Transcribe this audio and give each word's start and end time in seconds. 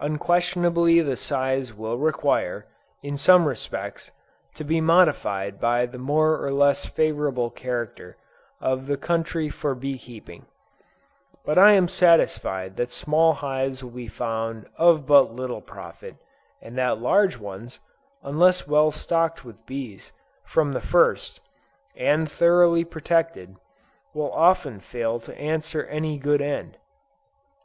Unquestionably 0.00 1.00
the 1.00 1.14
size 1.14 1.72
will 1.72 1.96
require, 1.98 2.66
in 3.00 3.16
some 3.16 3.44
respects, 3.46 4.10
to 4.56 4.64
be 4.64 4.80
modified 4.80 5.60
by 5.60 5.86
the 5.86 5.98
more 5.98 6.36
or 6.44 6.50
less 6.50 6.84
favorable 6.84 7.48
character 7.48 8.16
of 8.60 8.88
the 8.88 8.96
country 8.96 9.48
for 9.48 9.76
bee 9.76 9.96
keeping; 9.96 10.46
but 11.44 11.56
I 11.58 11.74
am 11.74 11.86
satisfied 11.86 12.74
that 12.76 12.90
small 12.90 13.34
hives 13.34 13.84
will 13.84 13.92
be 13.92 14.08
found 14.08 14.66
of 14.78 15.06
but 15.06 15.32
little 15.32 15.60
profit, 15.62 16.16
and 16.60 16.76
that 16.76 16.98
large 16.98 17.36
ones, 17.38 17.78
unless 18.20 18.66
well 18.66 18.90
stocked 18.90 19.44
with 19.44 19.64
bees, 19.64 20.10
from 20.44 20.72
the 20.72 20.80
first, 20.80 21.38
and 21.94 22.28
thoroughly 22.28 22.84
protected, 22.84 23.54
will 24.12 24.32
often 24.32 24.80
fail 24.80 25.20
to 25.20 25.38
answer 25.38 25.84
any 25.84 26.18
good 26.18 26.42
end. 26.42 26.78